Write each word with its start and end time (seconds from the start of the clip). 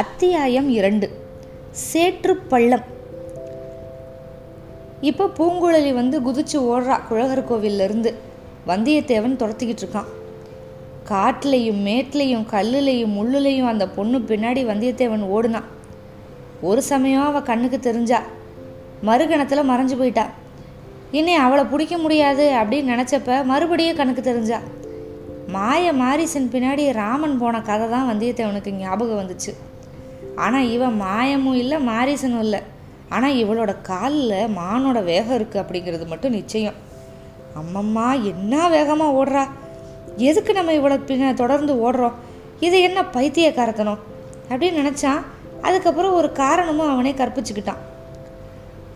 அத்தியாயம் 0.00 0.68
இரண்டு. 0.68 1.06
சேற்று 1.70 2.36
பள்ளம். 2.36 2.82
இப்போ 5.00 5.24
பூங்குழலி 5.38 5.92
வந்து 5.94 6.16
குதிச்சு 6.20 6.56
ஓடுறா 6.70 6.96
குழகர் 7.08 7.42
கோவிலிருந்து 7.50 8.10
வந்தியத்தேவன் 8.70 9.38
துரத்திக்கிட்டு 9.40 9.82
இருக்கான். 9.84 10.10
காட்டிலையும் 11.10 11.80
மேட்லையும் 11.88 12.44
கல்லுலையும் 12.52 13.14
முள்ளுலையும் 13.18 13.70
அந்த 13.72 13.86
பொண்ணு 13.88 14.18
பின்னாடி 14.18 14.62
வந்தியத்தேவன் 14.70 15.24
ஓடுனான். 15.36 15.68
ஒரு 16.60 16.82
சமயம் 16.82 17.26
அவள் 17.26 17.48
கண்ணுக்கு 17.50 17.80
தெரிஞ்சா 17.80 18.20
மறுகணத்தில் 19.04 19.68
மறைஞ்சு 19.70 19.98
போயிட்டா. 19.98 20.26
இனி 21.20 21.34
அவளை 21.34 21.64
பிடிக்க 21.64 21.98
முடியாது 21.98 22.46
அப்படின்னு 22.62 22.92
நினச்சப்ப 22.94 23.44
மறுபடியும் 23.44 23.96
கணக்கு 23.96 24.22
தெரிஞ்சா. 24.22 24.60
மாய 25.56 25.92
மாரிசன் 26.02 26.52
பின்னாடி 26.56 26.92
ராமன் 26.92 27.38
போன 27.38 27.62
கதை 27.70 27.88
தான் 27.88 28.10
வந்தியத்தேவனுக்கு 28.10 28.70
ஞாபகம் 28.70 29.22
வந்துச்சு. 29.22 29.54
ஆனால் 30.44 30.70
இவன் 30.70 31.00
மாயமும் 31.00 31.54
இல்லை 31.54 31.78
மாரிசனும் 31.88 32.38
இல்லை. 32.38 32.60
ஆனால் 33.08 33.38
இவளோட 33.42 33.80
காலில் 33.82 34.52
மானோட 34.58 35.04
வேகம் 35.04 35.36
இருக்குது 35.38 35.62
அப்படிங்கிறது 35.62 36.06
மட்டும் 36.06 36.30
நிச்சயம். 36.30 36.74
அம்மம்மா 37.60 38.22
என்ன 38.22 38.68
வேகமாக 38.68 39.24
ஓடுறா? 39.24 39.48
எதுக்கு 40.16 40.52
நம்ம 40.52 40.72
இவளை 40.72 40.98
பின்ன 40.98 41.34
தொடர்ந்து 41.34 41.72
ஓடுறோம்? 41.74 42.12
இது 42.60 42.80
என்ன 42.80 43.02
பைத்தியக்காரத்தனம்? 43.02 43.98
அப்படின்னு 44.50 44.80
நினச்சான் 44.82 45.22
அதுக்கப்புறம் 45.62 46.12
ஒரு 46.12 46.32
காரணமும் 46.32 46.88
அவனே 46.88 47.12
கற்பிச்சுக்கிட்டான். 47.12 47.82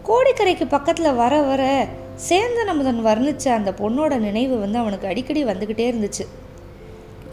கோடிக்கரைக்கு 0.08 0.66
பக்கத்தில் 0.66 1.14
வர 1.14 1.42
வர 1.42 1.88
சேந்தன் 2.28 2.66
அமுதன் 2.66 3.06
வர்ணிச்ச 3.06 3.48
அந்த 3.48 3.70
பொண்ணோட 3.70 4.18
நினைவு 4.18 4.58
வந்து 4.58 4.78
அவனுக்கு 4.78 5.06
அடிக்கடி 5.08 5.44
வந்துக்கிட்டே 5.44 5.84
இருந்துச்சு. 5.90 6.24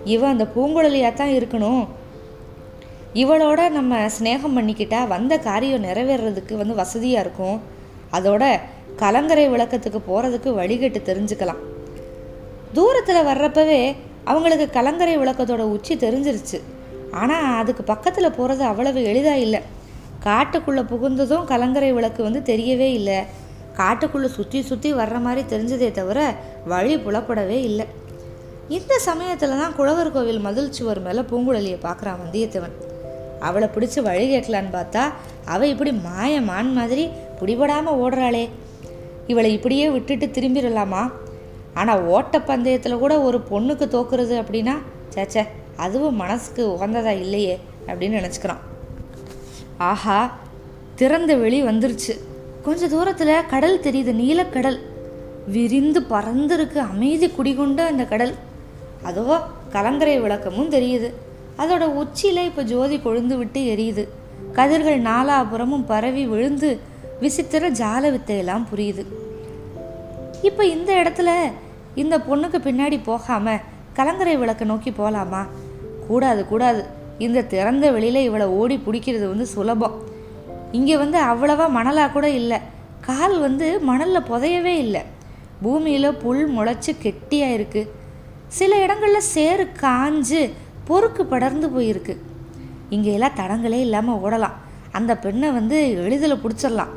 இவன் 0.04 0.30
அந்த 0.30 0.46
பூங்குழலியாக 0.56 1.14
தான் 1.14 1.36
இருக்கணும். 1.38 1.88
இவளோட 3.22 3.62
நம்ம 3.78 4.00
ஸ்நேகம் 4.16 4.56
பண்ணிக்கிட்டால் 4.58 5.12
வந்த 5.14 5.34
காரியம் 5.48 5.86
நிறைவேறதுக்கு 5.88 6.54
வந்து 6.62 6.74
வசதியாக 6.82 7.24
இருக்கும். 7.26 7.58
அதோட 8.18 8.44
கலங்கரை 9.02 9.46
விளக்கத்துக்கு 9.54 10.00
போகிறதுக்கு 10.10 10.50
வழிகட்டு 10.60 11.00
தெரிஞ்சுக்கலாம். 11.10 11.62
தூரத்தில் 12.78 13.28
வர்றப்பவே 13.30 13.82
அவங்களுக்கு 14.32 14.68
கலங்கரை 14.78 15.16
விளக்கத்தோட 15.22 15.64
உச்சி 15.76 15.94
தெரிஞ்சிருச்சு. 16.06 16.60
ஆனால் 17.22 17.46
அதுக்கு 17.62 17.84
பக்கத்தில் 17.92 18.36
போகிறது 18.38 18.64
அவ்வளவு 18.72 19.02
எளிதாக 19.12 19.44
இல்லை. 19.46 19.62
காட்டுக்குள்ளே 20.28 20.84
புகுந்ததும் 20.92 21.46
கலங்கரை 21.52 21.92
விளக்கு 21.98 22.22
வந்து 22.28 22.42
தெரியவே 22.52 22.90
இல்லை. 23.00 23.20
காட்டுக்குள்ளே 23.80 24.30
சுற்றி 24.38 24.60
சுற்றி 24.70 24.92
வர்ற 25.00 25.18
மாதிரி 25.26 25.42
தெரிஞ்சதே 25.54 25.90
தவிர 26.00 26.20
வழி 26.74 26.96
புலப்படவே 27.06 27.58
இல்லை. 27.70 27.88
இந்த 28.78 28.94
சமயத்தில் 29.10 29.60
தான் 29.64 29.76
குழவர் 29.80 30.14
கோவில் 30.18 30.46
மதில் 30.46 30.76
சுவர் 30.78 31.02
மேலே 31.08 31.22
பூங்குழலியை 31.32 31.80
பார்க்குறான் 31.88 32.22
வந்தியத்தேவன். 32.24 32.76
அவளை 33.40 33.68
பிடிச்சி 33.76 34.02
வழி 34.02 34.38
கேட்கலான்னு 34.38 34.74
பார்த்தா 34.74 35.04
அவள் 35.46 35.70
இப்படி 35.70 35.92
மாய 35.92 36.42
மான் 36.42 36.74
மாதிரி 36.74 37.10
பிடிபடாமல் 37.40 38.00
ஓடுறாளே. 38.04 38.50
இவளை 39.28 39.54
இப்படியே 39.54 39.90
விட்டுட்டு 39.90 40.26
திரும்பிடலாமா? 40.26 41.12
ஆனால் 41.74 42.08
ஓட்டப்பந்தயத்தில் 42.08 42.98
கூட 42.98 43.22
ஒரு 43.22 43.42
பொண்ணுக்கு 43.50 43.86
தோக்குறது 43.88 44.44
அப்படின்னா 44.44 44.76
சேச்சே 45.16 45.48
அதுவும் 45.76 46.16
மனசுக்கு 46.16 46.68
உகந்ததா 46.68 47.20
இல்லையே 47.20 47.60
அப்படின்னு 47.88 48.20
நினச்சிக்கிறான். 48.20 48.64
ஆஹா 49.78 50.38
திறந்த 50.96 51.36
வெளி 51.36 51.64
வந்துருச்சு. 51.64 52.14
கொஞ்ச 52.64 52.88
தூரத்தில் 52.88 53.46
கடல் 53.50 53.80
தெரியுது 53.80 54.14
நீலக்கடல். 54.24 54.80
விரிந்து 55.48 56.00
பறந்துருக்கு 56.00 56.78
அமைதி 56.78 57.28
குடிகொண்ட 57.28 57.86
அந்த 57.86 58.06
கடல். 58.06 58.34
அதுவோ 59.06 59.42
கலங்கரை 59.70 60.20
விளக்கமும் 60.20 60.72
தெரியுது. 60.72 61.14
அதோட 61.58 61.84
உச்சியில் 62.02 62.46
இப்போ 62.46 62.62
ஜோதி 62.62 62.98
கொழுந்து 62.98 63.36
விட்டு 63.38 63.62
எரியுது. 63.62 64.04
கதிர்கள் 64.54 65.02
நாலாபுறமும் 65.02 65.86
பரவி 65.88 66.26
விழுந்து 66.26 66.80
விசித்திர 67.20 67.70
ஜால 67.70 68.04
வித்தையெல்லாம் 68.16 68.66
புரியுது. 68.72 69.06
இப்போ 70.42 70.66
இந்த 70.66 70.94
இடத்துல 70.94 71.30
இந்த 71.96 72.18
பொண்ணுக்கு 72.18 72.60
பின்னாடி 72.68 73.00
போகாம 73.04 73.58
கலங்கரை 73.94 74.38
விளக்கை 74.38 74.68
நோக்கி 74.68 74.92
போகலாமா 74.92 75.46
கூடாது 76.08 76.48
கூடாது. 76.48 76.86
இந்த 77.18 77.44
திறந்த 77.44 77.92
வெளியில 77.92 78.16
இவளை 78.16 78.48
ஓடி 78.48 78.76
பிடிக்கிறது 78.86 79.28
வந்து 79.28 79.46
சுலபம். 79.46 79.96
இங்கே 80.72 80.98
வந்து 80.98 81.20
அவ்வளவா 81.22 81.66
மணலாக 81.76 82.12
கூட 82.12 82.30
இல்லை. 82.30 82.58
கால் 83.02 83.40
வந்து 83.40 83.80
மணலில் 83.80 84.28
புதையவே 84.30 84.76
இல்லை. 84.86 85.02
பூமியில் 85.62 86.14
புல் 86.14 86.44
முளைச்சி 86.58 86.92
கெட்டியாக 87.00 87.54
இருக்கு. 87.54 87.82
சில 88.48 88.82
இடங்களில் 88.82 89.30
சேறு 89.36 89.72
காஞ்சு 89.82 90.42
பொறுக்கு 90.88 91.24
படர்ந்து 91.26 91.68
போயிருக்கு. 91.76 92.14
இங்கே 92.96 93.12
எல்லாம் 93.18 93.38
தடங்களே 93.40 93.80
இல்லாமல் 93.88 94.20
ஓடலாம். 94.26 94.56
அந்த 94.98 95.12
பெண்ணை 95.24 95.48
வந்து 95.58 95.78
எளிதில் 96.04 96.42
பிடிச்சிடலாம். 96.44 96.94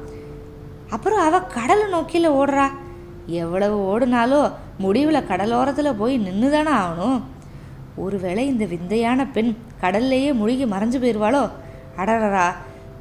அப்புறம் 0.95 1.23
அவள் 1.27 1.51
கடலை 1.57 1.87
நோக்கியில் 1.89 2.37
ஓடுறா. 2.41 2.67
எவ்வளவு 3.41 3.77
ஓடுனாலோ 3.91 4.41
முடிவில் 4.85 5.29
கடலோரத்தில் 5.31 5.99
போய் 6.01 6.15
நின்று 6.27 6.49
தானே 6.51 6.73
ஆகணும். 6.83 7.21
ஒருவேளை 8.05 8.43
இந்த 8.53 8.65
விந்தையான 8.65 9.27
பெண் 9.35 9.51
கடல்லையே 9.83 10.31
முழுகி 10.41 10.67
மறைஞ்சு 10.67 10.99
போயிடுவாளோ 11.03 11.43
அடடரா 12.01 12.47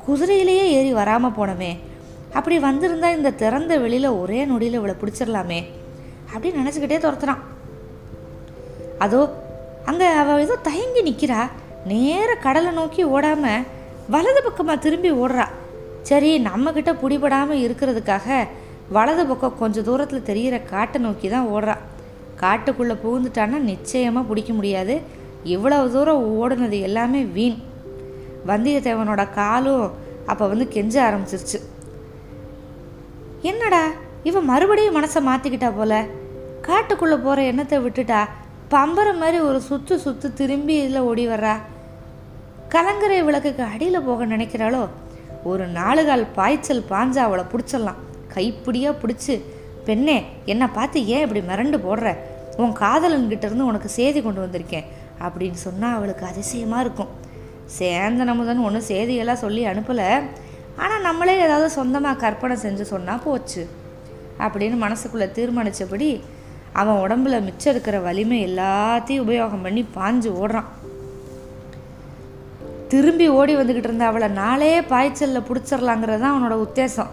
குதிரையிலேயே 0.06 0.66
ஏறி 0.78 0.92
வராமல் 0.94 1.36
போனோமே. 1.38 1.72
அப்படி 2.38 2.56
வந்திருந்தா 2.60 3.10
இந்த 3.18 3.36
திறந்த 3.42 3.74
வெளியில் 3.84 4.18
ஒரே 4.22 4.40
நொடியில் 4.46 4.80
இவளை 4.80 4.96
பிடிச்சிடலாமே. 5.02 5.60
அப்படின்னு 6.34 6.62
நினச்சிக்கிட்டே 6.62 7.00
துரத்துறான். 7.06 7.44
அதோ 9.06 9.22
அங்கே 9.90 10.08
அவள் 10.22 10.44
ஏதோ 10.46 10.56
தயங்கி 10.68 11.02
நிற்கிறா 11.08 11.42
நேர 11.92 12.30
கடலை 12.46 12.72
நோக்கி 12.80 13.04
ஓடாமல் 13.16 13.66
வலது 14.14 14.42
பக்கமாக 14.48 14.84
திரும்பி 14.86 15.12
ஓடுறா. 15.22 15.46
சரி 16.10 16.30
நம்மக்கிட்ட 16.48 16.92
பிடிபடாமல் 17.02 17.64
இருக்கிறதுக்காக 17.66 18.38
வலது 18.96 19.24
பக்கம் 19.30 19.58
கொஞ்சம் 19.62 19.88
தூரத்தில் 19.90 20.28
தெரிகிற 20.30 20.56
காட்டை 20.74 21.00
நோக்கி 21.06 21.28
தான் 21.30 21.50
ஓடுறா. 21.56 21.76
காட்டுக்குள்ளே 22.42 22.96
புகுந்துட்டான்னா 23.04 23.58
நிச்சயமாக 23.72 24.28
பிடிக்க 24.30 24.52
முடியாது. 24.60 24.96
இவ்வளவு 25.56 25.92
தூரம் 25.96 26.24
ஓடுனது 26.42 26.78
எல்லாமே 26.88 27.22
வீண். 27.36 27.58
வந்தியத்தேவனோட 28.50 29.24
காலும் 29.40 29.86
அப்போ 30.32 30.46
வந்து 30.52 30.68
கெஞ்ச 30.76 30.96
ஆரம்பிச்சிருச்சு. 31.08 31.60
என்னடா 33.52 33.84
இவன் 34.30 34.50
மறுபடியும் 34.52 34.98
மனசை 34.98 35.22
மாற்றிக்கிட்டா 35.30 35.72
போல? 35.78 35.94
காட்டுக்குள்ளே 36.68 37.18
போகிற 37.26 37.44
எண்ணத்தை 37.52 37.78
விட்டுட்டா 37.86 38.22
பம்பரை 38.74 39.14
மாதிரி 39.18 39.40
ஒரு 39.40 39.62
சுற்று 39.62 40.00
சுற்று 40.00 40.34
திரும்பி 40.34 40.76
இதில் 40.82 41.00
ஓடி 41.00 41.28
வர்றா. 41.28 41.54
கலங்கரை 42.70 43.24
விளக்குக்கு 43.24 43.64
அடியில் 43.64 44.02
போக 44.02 44.26
நினைக்கிறாளோ? 44.26 44.88
ஒரு 45.44 45.68
நாலு 45.68 46.06
கால் 46.06 46.26
பாய்ச்சல் 46.36 46.84
பாஞ்சா 46.90 47.18
அவளை 47.18 47.44
பிடிச்சிடலாம். 47.52 48.00
கைப்பிடியாக 48.34 48.96
பிடிச்சி 49.04 49.42
பெண்ணே 49.86 50.26
என்னை 50.46 50.68
பார்த்து 50.68 51.08
ஏன் 51.08 51.22
இப்படி 51.22 51.42
மிரண்டு 51.42 51.78
போடுற? 51.78 52.16
உன் 52.58 52.76
காதலன்கிட்ட 52.76 53.48
இருந்து 53.50 53.66
உனக்கு 53.66 53.90
செய்தி 53.90 54.22
கொண்டு 54.22 54.46
வந்திருக்கேன். 54.46 54.86
அப்படின்னு 55.22 55.60
சொன்னால் 55.68 55.96
அவளுக்கு 55.96 56.26
அதிசயமாக 56.26 56.82
இருக்கும். 56.82 57.08
சேந்தன் 57.80 58.32
நமுதன் 58.32 58.66
ஒன்றும் 58.68 58.88
செய்தியெல்லாம் 58.88 59.44
சொல்லி 59.46 59.66
அனுப்பலை. 59.66 60.24
ஆனால் 60.78 61.02
நம்மளே 61.02 61.40
ஏதாவது 61.40 61.70
சொந்தமாக 61.70 62.20
கற்பனை 62.20 62.58
செஞ்சு 62.58 62.82
சொன்னால் 62.82 63.24
போச்சு. 63.24 63.70
அப்படின்னு 64.40 64.78
மனசுக்குள்ளே 64.86 65.28
தீர்மானித்தபடி 65.32 66.24
அவன் 66.74 66.96
உடம்புல 66.96 67.44
மிச்சம் 67.44 67.74
இருக்கிற 67.74 68.00
வலிமை 68.00 68.46
எல்லாத்தையும் 68.46 69.24
உபயோகம் 69.28 69.64
பண்ணி 69.64 69.86
பாஞ்சு 69.96 70.30
ஓடுறான். 70.42 70.70
திரும்பி 72.88 73.28
ஓடி 73.28 73.56
வந்துக்கிட்டு 73.56 73.88
இருந்த 73.90 74.06
அவளை 74.06 74.28
நாளே 74.28 74.82
பாய்ச்சலில் 74.82 75.48
பிடிச்சிடலாங்கிறது 75.50 76.20
தான் 76.20 76.36
அவனோட 76.36 76.56
உத்தேசம். 76.56 77.08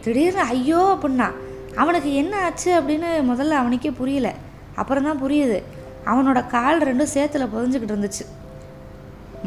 திடீர்னு 0.00 0.40
ஐயோ 0.40 0.98
அப்படின்னா 1.02 1.30
அவனுக்கு 1.76 2.14
என்ன 2.14 2.42
ஆச்சு 2.44 2.80
அப்படின்னு 2.80 3.06
முதல்ல 3.30 3.50
அவனுக்கே 3.50 3.90
புரியல. 3.90 4.34
அப்புறம் 4.74 5.04
தான் 5.04 5.22
புரியுது. 5.22 5.62
அவனோட 6.06 6.46
கால் 6.46 6.80
ரெண்டும் 6.80 7.14
சேத்துல 7.14 7.48
புதஞ்சிக்கிட்டு 7.54 7.94
இருந்துச்சு. 7.96 8.24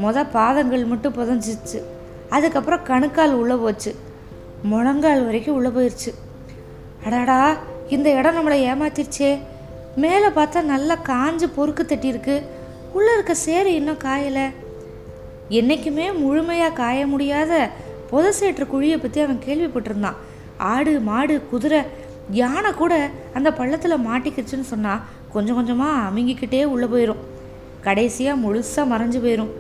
மொத 0.03 0.25
பாதங்கள் 0.31 0.85
மட்டும் 0.85 1.13
புதஞ்சிச்சு. 1.13 1.83
அதுக்கப்புறம் 2.29 2.83
கணுக்கால் 2.83 3.33
உள்ளே 3.33 3.55
போச்சு. 3.55 3.95
முழங்கால் 4.63 5.25
வரைக்கும் 5.25 5.55
உள்ளே 5.55 5.69
போயிடுச்சு 5.69 6.13
அடாடா 7.05 7.57
இந்த 7.87 8.13
இடம் 8.13 8.35
நம்மளை 8.35 8.57
ஏமாத்திருச்சே. 8.71 9.39
மேலே 9.95 10.27
பார்த்தா 10.27 10.61
நல்லா 10.63 10.95
காஞ்சு 10.95 11.47
பொறுக்கு 11.55 11.83
தட்டியிருக்கு. 11.83 12.41
உள்ளே 12.93 13.13
இருக்க 13.13 13.33
சேரு 13.33 13.73
இன்னும் 13.73 14.03
காயலை. 14.03 14.45
என்றைக்குமே 15.49 16.11
முழுமையாக 16.11 16.73
காய 16.73 17.07
முடியாத 17.07 17.69
புதசேற்று 18.11 18.65
குழியை 18.73 19.01
பற்றி 19.01 19.21
அவன் 19.21 19.41
கேள்விப்பட்டிருந்தான். 19.45 20.19
ஆடு 20.57 20.99
மாடு 20.99 21.41
குதிரை 21.51 21.81
யானை 22.31 22.71
கூட 22.73 23.09
அந்த 23.33 23.53
பள்ளத்தில் 23.53 24.05
மாட்டிக்கிச்சுன்னு 24.07 24.67
சொன்னால் 24.73 24.99
கொஞ்சம் 25.33 25.55
கொஞ்சமாக 25.55 26.09
அமுங்கிக்கிட்டே 26.09 26.63
உள்ளே 26.63 26.85
போயிடும் 26.85 27.21
கடைசியாக 27.81 28.41
முழுசாக 28.41 28.91
மறைஞ்சு 28.91 29.19
போயிடும் 29.25 29.51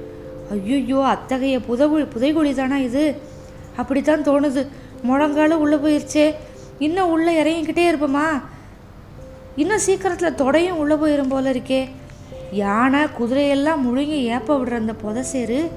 ஐயோ 0.51 0.99
அத்தகைய 1.03 1.59
புதகுழி 1.59 2.05
புதைகுழி 2.15 2.53
தானா 2.53 2.77
இது? 2.77 3.21
அப்படித்தான் 3.77 4.23
தோணுது. 4.23 4.67
முழங்கால 5.03 5.57
உள்ளே 5.57 5.75
போயிடுச்சே 5.75 6.35
இன்னும் 6.79 7.09
உள்ளே 7.09 7.43
இறங்கிக்கிட்டே 7.43 7.85
இருப்போமா? 7.91 8.41
இன்னும் 9.55 9.79
சீக்கிரத்தில் 9.79 10.33
தொடையும் 10.33 10.79
உள்ளே 10.81 10.95
போயிடும் 10.95 11.29
போல 11.29 11.51
இருக்கே. 11.51 11.89
யானை 12.51 13.03
குதிரையெல்லாம் 13.03 13.81
முழுங்கி 13.85 14.21
ஏப்ப 14.21 14.57
விடுற 14.57 14.71
அந்த 14.71 14.93
புதசேரு 15.03 15.67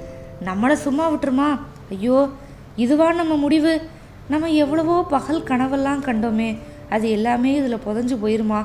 நம்மளை 0.44 0.72
சும்மா 0.72 1.10
விட்டுருமா? 1.10 1.58
ஐயோ 1.90 2.28
இதுவா 2.76 3.12
நம்ம 3.12 3.36
முடிவு? 3.36 3.80
நம்ம 4.28 4.50
எவ்வளவோ 4.50 5.04
பகல் 5.04 5.42
கனவெல்லாம் 5.42 6.02
கண்டோமே 6.02 6.58
அது 6.90 7.10
எல்லாமே 7.10 7.54
இதில் 7.54 7.84
புதஞ்சு 7.86 8.18
போயிருமா? 8.24 8.64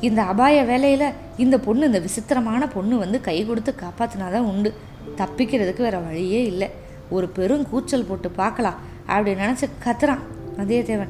இந்த 0.00 0.22
அபாய 0.22 0.62
வேலையில் 0.62 1.12
இந்த 1.36 1.58
பொண்ணு 1.58 1.86
இந்த 1.86 1.98
விசித்திரமான 1.98 2.68
பொண்ணு 2.68 2.98
வந்து 2.98 3.20
கை 3.20 3.46
கொடுத்து 3.46 3.74
காப்பாற்றினாதான் 3.80 4.48
உண்டு. 4.52 4.74
தப்பிக்கிறதுக்கு 5.16 5.78
வேற 5.78 5.98
வழியே 5.98 6.44
இல்லை. 6.44 6.70
ஒரு 7.10 7.28
பெரும் 7.28 7.68
கூச்சல் 7.68 8.04
போட்டு 8.04 8.30
பார்க்கலாம். 8.30 8.74
அப்படி 9.06 9.32
நினச்சி 9.32 9.64
கத்துறான் 9.84 10.18
வந்தியத்தேவன் 10.58 11.08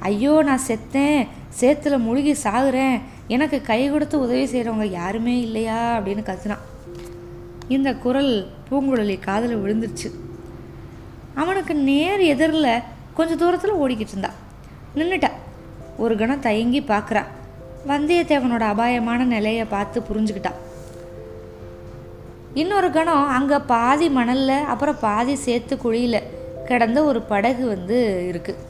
ஐயோ 0.00 0.42
நான் 0.42 0.66
செத்தேன். 0.68 1.28
சேத்துல 1.60 1.98
முழுகி 1.98 2.34
சாகுறேன். 2.44 3.00
எனக்கு 3.26 3.62
கை 3.62 3.90
கொடுத்து 3.90 4.20
உதவி 4.20 4.44
செய்கிறவங்க 4.44 4.84
யாருமே 4.84 5.40
இல்லையா? 5.40 5.98
அப்படின்னு 5.98 6.22
கத்துனான் 6.28 6.66
இந்த 7.68 7.94
குரல் 7.94 8.32
பூங்குழலி 8.70 9.18
காதில் 9.18 9.62
விழுந்துருச்சு. 9.62 10.08
அவனுக்கு 11.34 11.74
நேர் 11.74 12.20
எதிரில் 12.20 12.84
கொஞ்சம் 13.14 13.38
தூரத்தில் 13.38 13.80
ஓடிக்கிட்டு 13.82 14.14
இருந்தா. 14.14 14.30
நின்றுட்டா 14.96 15.30
ஒரு 15.96 16.16
கணம் 16.16 16.40
தயங்கி 16.40 16.80
பார்க்குறா 16.80 17.22
வந்தியத்தேவனோட 17.88 18.60
அபாயமான 18.60 19.24
நிலையை 19.24 19.64
பார்த்து 19.64 20.00
புரிஞ்சுக்கிட்டா. 20.00 20.52
இன்னொரு 22.54 22.90
கணம் 22.90 23.28
அங்கே 23.28 23.58
பாதி 23.58 24.08
மணலில் 24.08 24.66
அப்புறம் 24.72 24.98
பாதி 25.00 25.38
சேத்து 25.46 25.76
குழியில் 25.76 26.26
கிடந்த 26.64 27.04
ஒரு 27.04 27.20
படகு 27.22 27.66
வந்து 27.66 27.98
இருக்குது 28.32 28.66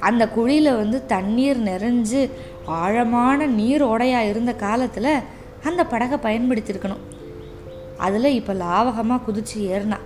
அந்த 0.00 0.28
குழியில் 0.28 0.76
வந்து 0.76 1.06
தண்ணீர் 1.06 1.60
நிறைஞ்சு 1.62 2.30
ஆழமான 2.64 3.46
நீர் 3.46 3.82
ஓடையாக 3.82 4.28
இருந்த 4.28 4.54
காலத்தில் 4.54 5.12
அந்த 5.64 5.84
படகை 5.84 6.18
பயன்படுத்தியிருக்கணும். 6.18 7.04
அதில் 7.96 8.24
இப்போ 8.24 8.52
லாவகமாக 8.52 9.20
குதிச்சு 9.26 9.58
ஏறினா. 9.58 9.98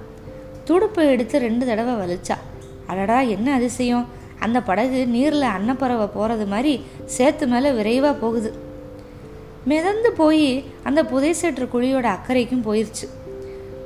துடுப்பை 0.64 1.08
எடுத்து 1.08 1.38
ரெண்டு 1.38 1.66
தடவை 1.66 1.94
வலிச்சா. 1.94 2.36
அடடா 2.86 3.20
என்ன 3.20 3.54
அதிசயம். 3.54 4.06
அந்த 4.38 4.60
படகு 4.60 5.06
நீரில் 5.06 5.42
அன்னப்பறவை 5.42 6.06
போகிறது 6.06 6.46
மாதிரி 6.46 6.84
சேத்து 7.18 7.46
மேலே 7.46 7.70
விரைவாக 7.70 8.14
போகுது. 8.14 8.70
மிதந்து 9.64 10.12
போய் 10.12 10.64
அந்த 10.82 11.02
புதைசேற்று 11.02 11.66
குழியோட 11.74 12.16
அக்கறைக்கும் 12.16 12.64
போயிருச்சு. 12.66 13.06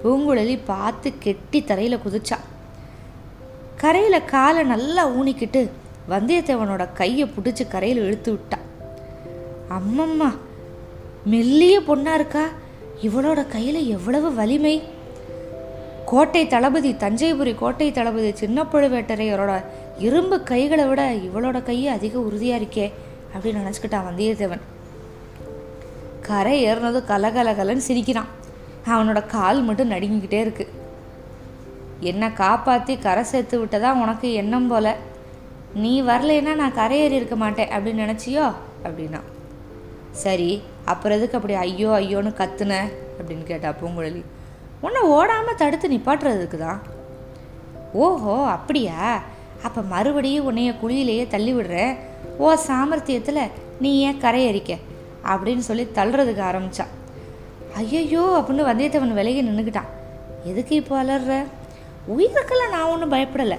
பூங்குழலி 0.05 0.59
பார்த்து 0.67 1.13
கெட்டி 1.19 1.65
தரையில் 1.65 1.99
குதிச்சா. 1.99 2.39
கரையில் 3.77 4.25
காலை 4.25 4.63
நல்லா 4.63 5.09
ஊனிக்கிட்டு 5.09 5.71
வந்தியத்தேவனோட 6.11 6.93
கையை 6.93 7.29
பிடிச்சி 7.29 7.69
கரையில் 7.69 7.99
இழுத்து 7.99 8.33
விட்டா. 8.33 8.59
அம்மம்மா 9.71 10.35
மெல்லிய 11.25 11.81
பொண்ணா 11.81 12.15
இருக்கா? 12.15 12.45
இவளோட 13.03 13.49
கையில் 13.49 13.87
எவ்வளவு 13.87 14.35
வலிமை? 14.35 14.83
கோட்டை 16.05 16.47
தளபதி 16.47 16.93
தஞ்சைபுரி 16.93 17.55
கோட்டை 17.55 17.93
தளபதி 17.93 18.35
சின்ன 18.35 18.63
பழுவேட்டரையரோட 18.63 19.65
இரும்பு 19.99 20.43
கைகளை 20.43 20.87
விட 20.87 21.13
இவளோட 21.13 21.63
கையே 21.63 21.85
அதிக 21.85 22.21
உறுதியாக 22.21 22.65
இருக்கே 22.65 22.93
அப்படின்னு 23.35 23.59
நினச்சிக்கிட்டான் 23.59 24.05
வந்தியத்தேவன். 24.11 24.61
கரை 26.21 26.67
ஏறினதும் 26.67 27.09
கலகலகலன்னு 27.09 27.77
சிரிக்கிறான். 27.77 28.27
அவனோட 28.87 29.27
கால் 29.27 29.63
மட்டும் 29.63 29.91
நடுங்கிக்கிட்டே 29.91 30.41
இருக்கு. 30.41 30.69
என்னை 32.01 32.33
காப்பாற்றி 32.33 32.99
கரை 32.99 33.25
சேர்த்து 33.25 33.59
விட்டதா 33.59 33.93
உனக்கு 33.93 34.33
எண்ணம் 34.33 34.67
போல? 34.67 34.97
நீ 35.83 36.03
வரலைன்னா 36.03 36.55
நான் 36.55 36.77
கரையேறி 36.77 37.13
இருக்க 37.13 37.37
மாட்டேன் 37.37 37.69
அப்படின்னு 37.69 38.05
நினச்சியோ? 38.05 38.55
அப்படின்னா. 38.85 39.21
சரி 40.11 40.63
அப்புறம் 40.85 41.17
எதுக்கு 41.19 41.37
அப்படி 41.37 41.55
ஐயோ 41.55 41.89
ஐயோன்னு 41.89 42.31
கத்துன? 42.41 42.75
அப்படின்னு 43.19 43.45
கேட்டா 43.45 43.71
பூங்குழலி. 43.71 44.23
உன்னை 44.81 45.01
ஓடாமல் 45.01 45.55
தடுத்து 45.55 45.89
நிப்பாட்டுறதுக்கு 45.89 46.59
தான். 46.59 46.81
ஓஹோ 47.93 48.47
அப்படியா? 48.47 49.23
அப்போ 49.63 49.81
மறுபடியும் 49.81 50.47
உன்னைய 50.51 50.75
குழியிலேயே 50.83 51.27
தள்ளி 51.27 51.55
விடுறேன். 51.55 51.97
ஓ 52.39 52.55
சாமர்த்தியத்தில் 52.69 53.51
நீ 53.81 54.01
ஏன் 54.01 54.21
கரையறிக்க? 54.21 54.79
அப்படின்னு 55.25 55.59
சொல்லி 55.59 55.87
தள்ளுறதுக்கு 55.95 56.41
ஆரம்பித்தான் 56.41 56.93
ஐயையோ 57.77 58.25
அப்படின்னு 58.39 58.69
வந்தியத்தவன் 58.71 59.19
விலகி 59.21 59.43
நின்றுக்கிட்டான் 59.43 59.93
எதுக்கு 60.45 60.75
இப்போ 60.75 60.99
அலற 60.99 61.47
உயிருக்கெல்லாம் 62.17 62.75
நான் 62.75 62.91
ஒன்றும் 62.91 63.13
பயப்படலை. 63.13 63.59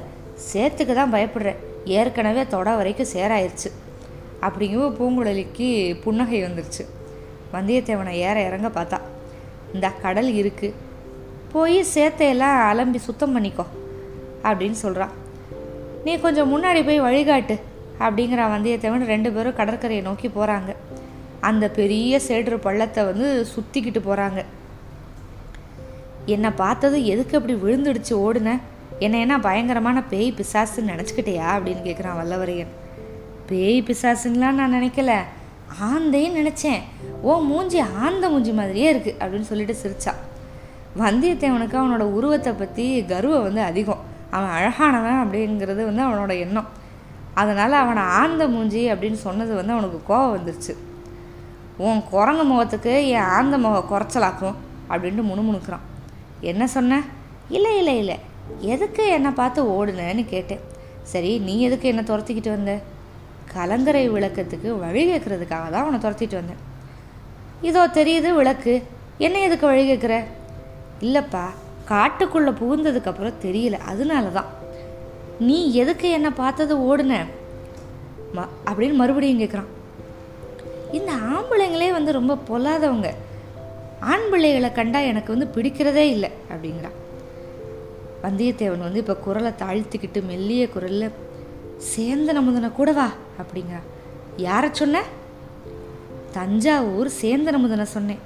சேர்த்துக்கு 0.53 0.93
தான் 0.93 1.13
பயப்படுறேன். 1.13 1.59
ஏற்கனவே 1.87 2.47
தொட 2.47 2.75
வரைக்கும் 2.75 3.13
சேராயிருச்சு. 3.13 3.69
அப்படிங்கும் 4.41 4.95
பூங்குழலிக்கு 4.97 5.67
புன்னகை 6.03 6.39
வந்துருச்சு. 6.43 6.83
வந்தியத்தேவனை 7.53 8.13
ஏற 8.27 8.37
இறங்க 8.43 8.69
பார்த்தா 8.69 8.97
இந்த 9.73 9.87
கடல் 10.03 10.29
இருக்குது 10.33 10.75
போய் 11.53 11.79
சேத்தையெல்லாம் 11.93 12.57
அலம்பி 12.71 12.97
சுத்தம் 12.97 13.35
பண்ணிக்கோ 13.35 13.65
அப்படின்னு 14.43 14.77
சொல்கிறான் 14.83 15.13
நீ 16.05 16.13
கொஞ்சம் 16.19 16.51
முன்னாடி 16.53 16.81
போய் 16.85 16.99
வழிகாட்டு 16.99 17.55
அப்படிங்கிற 17.99 18.41
வந்தியத்தேவன் 18.49 19.05
ரெண்டு 19.05 19.31
பேரும் 19.31 19.55
கடற்கரையை 19.55 20.03
நோக்கி 20.03 20.27
போகிறாங்க 20.27 20.71
அந்த 21.39 21.65
பெரிய 21.69 22.19
சேற்று 22.19 22.57
பள்ளத்தை 22.59 23.01
வந்து 23.05 23.27
சுற்றிக்கிட்டு 23.53 24.01
போகிறாங்க 24.05 24.39
என்னை 26.25 26.51
பார்த்தது 26.51 26.97
எதுக்கு 27.05 27.37
அப்படி 27.37 27.53
விழுந்துடுச்சு 27.53 28.13
ஓடுனேன் 28.17 28.61
என்னை 28.99 29.19
என்ன 29.19 29.39
பயங்கரமான 29.39 30.03
பேய் 30.03 30.33
பிசாசுன்னு 30.37 30.91
நினச்சிக்கிட்டியா 30.91 31.47
அப்படின்னு 31.55 31.85
கேட்குறான் 31.87 32.19
வல்லவரையன். 32.19 32.73
பேய் 33.47 33.81
பிசாசுன்னெலாம் 33.81 34.51
நான் 34.51 34.73
நினைக்கல. 34.73 35.13
ஆந்தைன்னு 35.83 36.37
நினச்சேன். 36.39 36.81
ஓ 37.21 37.39
மூஞ்சி 37.39 37.79
ஆந்த 37.79 38.29
மூஞ்சி 38.29 38.51
மாதிரியே 38.51 38.93
இருக்குது 38.93 39.15
அப்படின்னு 39.19 39.41
சொல்லிட்டு 39.41 39.75
சிரிச்சான் 39.83 40.21
வந்தியத்தேவனுக்கு 40.97 41.75
அவனோட 41.79 41.99
உருவத்தை 41.99 42.53
பற்றி 42.53 43.05
கர்வம் 43.05 43.43
வந்து 43.43 43.61
அதிகம். 43.61 44.01
அவன் 44.31 44.49
அழகானவன் 44.49 45.21
அப்படிங்கிறது 45.23 45.83
வந்து 45.89 46.03
அவனோட 46.03 46.39
எண்ணம். 46.39 46.67
அதனால் 47.33 47.71
அவனை 47.71 48.03
ஆந்த 48.03 48.47
மூஞ்சி 48.47 48.91
அப்படின்னு 48.91 49.13
சொன்னது 49.13 49.55
வந்து 49.55 49.73
அவனுக்கு 49.73 50.13
கோவம் 50.13 50.37
வந்துருச்சு. 50.37 50.75
உன் 51.77 52.03
குரங்கு 52.09 52.43
முகத்துக்கு 52.43 53.07
என் 53.07 53.29
ஆந்த 53.37 53.57
முகம் 53.57 53.89
குறைச்சலாக்கும் 53.91 54.55
அப்படின்ட்டு 54.89 55.23
முணுமுணுக்கிறான். 55.29 55.85
என்ன 56.41 56.67
சொன்ன? 56.67 57.01
இல்லை 57.49 57.77
இல்லை 57.77 57.97
இல்லை. 57.97 58.19
எதுக்கு 58.59 59.07
என்னை 59.07 59.31
பார்த்து 59.31 59.63
ஓடுனேன்னு 59.63 60.25
கேட்டேன். 60.25 60.59
சரி 61.03 61.37
நீ 61.37 61.61
எதுக்கு 61.61 61.87
என்னை 61.87 62.03
துரத்திக்கிட்டு 62.03 62.49
வந்த? 62.49 62.79
கலங்கரை 63.53 64.09
விளக்கத்துக்கு 64.09 64.79
வழி 64.79 65.11
கேட்கறதுக்காக 65.11 65.69
தான் 65.69 65.73
அவனை 65.73 65.99
துரத்திட்டு 65.99 66.35
வந்தேன். 66.35 66.61
இதோ 67.61 67.87
தெரியுது 67.87 68.33
விளக்கு. 68.35 68.83
என்ன 69.17 69.39
எதுக்கு 69.39 69.67
வழி 69.67 69.91
கேட்குற? 69.91 70.23
இல்லைப்பா 71.01 71.45
காட்டுக்குள்ளே 71.89 72.51
புகுந்ததுக்கப்புறம் 72.51 73.39
தெரியல. 73.41 73.71
அதனால 73.71 74.27
தான். 74.27 74.45
நீ 75.39 75.73
எதுக்கு 75.73 76.09
என்னை 76.09 76.29
பார்த்தது 76.29 76.77
ஓடுன? 76.77 77.25
ம 78.35 78.47
அப்படின்னு 78.65 78.93
மறுபடியும் 78.93 79.39
கேட்குறான். 79.39 79.71
இந்த 80.91 81.11
ஆம்பளைங்களே 81.13 81.91
வந்து 81.91 82.11
ரொம்ப 82.11 82.37
பொல்லாதவங்க. 82.49 83.09
ஆண் 83.99 84.29
பிள்ளைகளை 84.29 84.71
கண்டா 84.71 84.99
எனக்கு 84.99 85.37
வந்து 85.37 85.61
பிடிக்கிறதே 85.61 86.05
இல்லை 86.09 86.29
அப்படிங்கிறான். 86.53 86.97
வந்தியத்தேவன் 88.23 88.85
வந்து 88.87 89.01
இப்போ 89.03 89.15
குரலை 89.15 89.51
தாழ்த்திக்கிட்டு 89.63 90.19
மெல்லிய 90.29 90.69
குரலில் 90.69 91.15
சேந்தன 91.93 92.41
முதன 92.41 92.69
கூடவா 92.69 93.07
அப்படிங்க. 93.41 93.75
யாரை 94.47 94.69
சொன்ன? 94.71 95.03
தஞ்சாவூர் 96.31 97.09
சேந்தன 97.21 97.59
முதனை 97.63 97.85
சொன்னேன். 97.95 98.23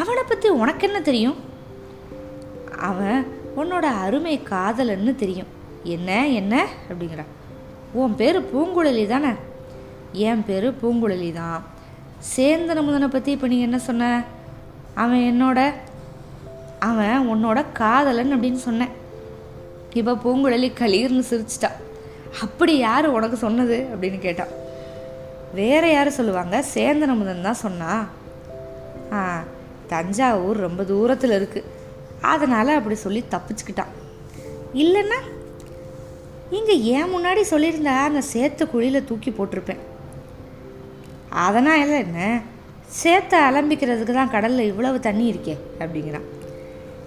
அவனை 0.00 0.22
பற்றி 0.22 0.48
உனக்கு 0.62 0.86
என்ன 0.86 1.00
தெரியும்? 1.00 1.36
அவன் 2.90 3.26
உன்னோட 3.56 3.86
அருமை 4.04 4.34
காதலன்னு 4.50 5.14
தெரியும். 5.14 5.50
என்ன 5.84 6.28
என்ன? 6.28 6.54
அப்படிங்கிறான் 6.88 7.30
உன் 7.92 8.14
பேர் 8.14 8.38
பூங்குழலி 8.50 9.06
தானே? 9.06 9.32
என் 10.12 10.44
பேர் 10.44 10.66
பூங்குழலி 10.82 11.32
தான். 11.32 11.62
சேந்தன 12.36 12.82
முதனை 12.88 13.08
பற்றி 13.08 13.30
இப்போ 13.32 13.46
நீங்கள் 13.46 13.68
என்ன 13.68 13.78
சொன்ன? 13.78 14.24
அவன் 14.94 15.22
என்னோட 15.30 15.60
அவன் 16.88 17.28
உன்னோட 17.32 17.58
காதலன் 17.80 18.34
அப்படின்னு 18.34 18.60
சொன்னேன். 18.68 18.92
இப்போ 20.00 20.12
பூங்குழலி 20.24 20.68
களீர்னு 20.80 21.24
சிரிச்சிட்டா. 21.30 21.70
அப்படி 22.44 22.72
யார் 22.86 23.06
உனக்கு 23.16 23.36
சொன்னது? 23.46 23.76
அப்படின்னு 23.92 24.18
கேட்டான் 24.26 24.52
வேற 25.58 25.84
யார் 25.92 26.16
சொல்லுவாங்க? 26.18 26.56
சேந்தன 26.74 27.14
அமுதன் 27.14 27.46
தான் 27.48 27.62
சொன்னா. 27.64 27.92
ஆ 29.16 29.20
தஞ்சாவூர் 29.92 30.64
ரொம்ப 30.66 30.82
தூரத்தில் 30.90 31.36
இருக்குது 31.38 31.70
அதனால் 32.32 32.78
அப்படி 32.78 32.96
சொல்லி 33.04 33.20
தப்பிச்சுக்கிட்டான் 33.34 33.94
இல்லைன்னா 34.82 35.18
இங்கே 36.58 36.74
ஏன் 36.94 37.12
முன்னாடி 37.14 37.42
சொல்லியிருந்தா 37.52 37.94
அந்த 38.08 38.22
சேத்து 38.32 38.64
குழியில் 38.70 39.06
தூக்கி 39.08 39.30
போட்டிருப்பேன். 39.30 39.82
அதனால் 41.46 41.96
என்ன? 42.04 42.20
சேத்தை 43.02 43.38
அலம்பிக்கிறதுக்கு 43.48 44.14
தான் 44.18 44.34
கடலில் 44.34 44.68
இவ்வளவு 44.70 45.00
தண்ணி 45.00 45.26
இருக்கே 45.32 45.56
அப்படிங்கிறான். 45.78 46.28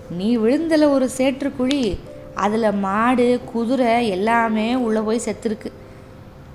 நீ 0.10 0.38
விழுந்தல 0.38 0.90
ஒரு 0.90 1.10
சேற்றுக்குழி 1.18 1.98
அதில் 2.36 2.72
மாடு 2.72 3.40
குதிரை 3.54 4.08
எல்லாமே 4.08 4.76
உள்ளே 4.76 5.00
போய் 5.00 5.22
செத்துருக்கு. 5.26 5.72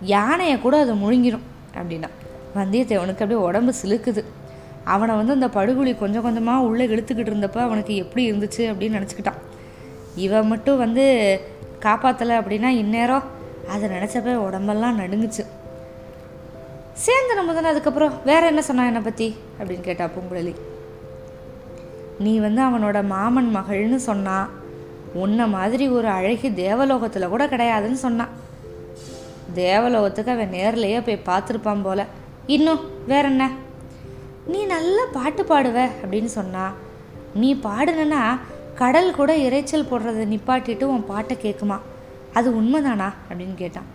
யானையை 0.01 0.59
கூட 0.59 0.81
அதை 0.81 0.95
முழுங்கிடும் 1.03 1.47
அப்படின்னா. 1.75 2.09
வந்தியத்தேவனுக்கு 2.57 3.25
அப்படியே 3.25 3.41
உடம்பு 3.41 3.73
சிலுக்குது. 3.83 4.25
அவனை 4.85 5.15
வந்து 5.15 5.33
அந்த 5.33 5.47
படுகுழி 5.47 5.99
கொஞ்சம் 5.99 6.23
கொஞ்சமாக 6.23 6.65
உள்ளே 6.65 6.87
இழுத்துக்கிட்டு 6.87 7.33
இருந்தப்போ 7.33 7.59
அவனுக்கு 7.59 7.97
எப்படி 7.97 8.33
இருந்துச்சு 8.33 8.59
அப்படின்னு 8.59 8.99
நினச்சிக்கிட்டான். 8.99 9.41
இவன் 10.17 10.47
மட்டும் 10.47 10.79
வந்து 10.79 11.05
காப்பாற்றலை 11.81 12.37
அப்படின்னா 12.41 12.69
இந்நேரம். 12.69 13.23
அதை 13.69 13.91
நினச்சப்ப 13.91 14.35
உடம்பெல்லாம் 14.35 14.99
நடுங்குச்சு. 14.99 15.45
சேர்ந்து 16.93 17.35
நம்ம 17.35 17.53
தானே 17.53 17.69
அதுக்கப்புறம் 17.69 18.13
வேற 18.25 18.47
என்ன 18.47 18.63
சொன்னான் 18.63 18.87
என்னை 18.87 19.01
பற்றி 19.01 19.37
அப்படின்னு 19.59 19.81
கேட்டா 19.81 20.05
பூங்குழலி. 20.05 20.55
நீ 22.19 22.39
வந்து 22.39 22.61
அவனோட 22.63 22.99
மாமன் 23.07 23.57
மகள்னு 23.57 23.99
சொன்னான் 24.11 24.49
உன்னை 25.13 25.49
மாதிரி 25.49 25.89
ஒரு 25.89 26.09
அழகி 26.09 26.49
தேவலோகத்தில் 26.49 27.29
கூட 27.29 27.47
கிடையாதுன்னு 27.47 28.01
சொன்னான் 28.07 28.35
தேவலோகத்துக்கு 29.55 30.31
அவன் 30.31 30.53
நேர்லேயே 30.53 30.99
போய் 31.07 31.27
பார்த்துருப்பான் 31.29 31.83
போல. 31.83 32.07
இன்னும் 32.47 32.81
வேற 33.07 33.29
என்ன 33.29 33.51
நீ 34.47 34.65
நல்லா 34.65 35.05
பாட்டு 35.13 35.43
பாடுவ 35.43 35.79
அப்படின்னு 36.03 36.31
சொன்னான் 36.39 36.75
நீ 37.35 37.55
பாடுனா 37.55 38.23
கடல் 38.75 39.17
கூட 39.19 39.37
இறைச்சல் 39.37 39.89
போடுறதை 39.91 40.25
நிப்பாட்டிட்டு 40.35 40.85
உன் 40.85 41.07
பாட்டை 41.07 41.37
கேட்குமா 41.43 41.79
அது 42.33 42.49
உண்மைதானா? 42.61 43.09
அப்படின்னு 43.29 43.55
கேட்டான். 43.55 43.89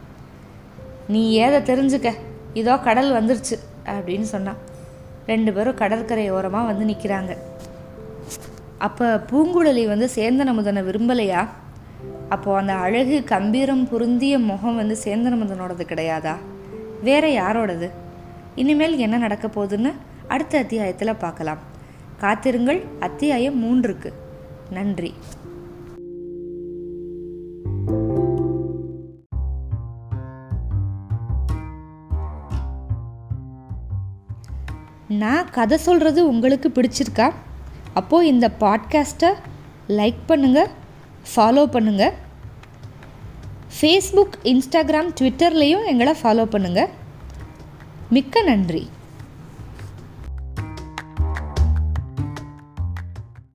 நீ 1.08 1.22
ஏதை 1.40 1.60
தெரிஞ்சுக்க 1.70 2.10
இதோ 2.54 2.78
கடல் 2.78 3.12
வந்துருச்சு 3.12 3.56
அப்படின்னு 3.86 4.28
சொன்னான். 4.34 4.60
ரெண்டு 5.26 5.54
பேரும் 5.54 5.76
கடற்கரை 5.76 6.32
ஓரமாக 6.32 6.74
வந்து 6.74 6.86
நிற்கிறாங்க 6.86 7.38
அப்போ 8.84 9.24
பூங்குழலி 9.32 9.88
வந்து 9.88 10.10
சேந்தனமுதனை 10.16 10.82
விரும்பலையா? 10.88 11.48
அப்போது 12.30 12.58
அந்த 12.58 12.74
அழகு 12.74 13.24
கம்பீரம் 13.24 13.90
பொருந்திய 13.90 14.40
முகம் 14.40 14.76
வந்து 14.76 14.98
சேந்தனமுதனோடது 15.04 15.84
கிடையாதா? 15.86 16.36
வேற 17.04 17.28
யாரோடது? 17.28 17.90
இனிமேல் 18.56 18.98
என்ன 18.98 19.18
நடக்க 19.18 19.48
போகுதுன்னு 19.48 19.94
அடுத்த 20.28 20.58
அத்தியாயத்தில் 20.58 21.16
பார்க்கலாம். 21.16 21.58
காத்திருங்கள் 22.18 22.84
அத்தியாயம் 23.00 23.64
மூன்றுக்கு. 23.64 24.14
நன்றி. 24.70 25.14
நான் 35.08 35.50
கதை 35.50 35.78
சொல்கிறது 35.78 36.28
உங்களுக்கு 36.28 36.72
பிடிச்சிருக்கா? 36.76 37.32
அப்போது 37.94 38.28
இந்த 38.28 38.48
பாட்காஸ்ட்டை 38.60 39.32
லைக் 39.90 40.22
பண்ணுங்கள் 40.28 40.70
ஃபாலோ 41.36 41.64
பண்ணுங்கள் 41.76 42.14
ஃபேஸ்புக் 43.80 44.36
இன்ஸ்டாகிராம் 44.44 45.14
ட்விட்டர்லேயும் 45.20 45.86
எங்களை 45.86 46.14
ஃபாலோ 46.24 46.46
பண்ணுங்கள் 46.46 46.92
மிக்க 48.10 48.44
நன்றி. 48.44 48.90